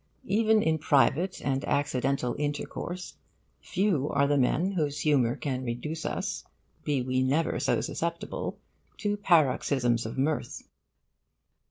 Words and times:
Even 0.25 0.63
in 0.63 0.79
private 0.79 1.39
and 1.41 1.63
accidental 1.65 2.35
intercourse, 2.39 3.17
few 3.61 4.09
are 4.09 4.25
the 4.25 4.35
men 4.35 4.71
whose 4.71 5.01
humour 5.01 5.35
can 5.35 5.63
reduce 5.63 6.07
us, 6.07 6.43
be 6.83 7.03
we 7.03 7.21
never 7.21 7.59
so 7.59 7.81
susceptible, 7.81 8.57
to 8.97 9.15
paroxysms 9.15 10.07
of 10.07 10.17
mirth. 10.17 10.63